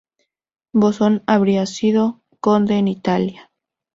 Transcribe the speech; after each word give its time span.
Bosón 0.73 1.21
habría 1.27 1.67
sido 1.67 2.23
conde 2.39 2.79
en 2.79 2.87
Italia. 2.87 3.51